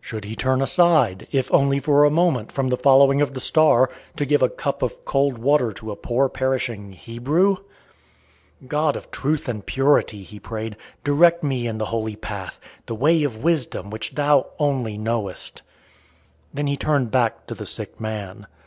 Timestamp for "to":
4.16-4.24, 5.74-5.90, 17.48-17.54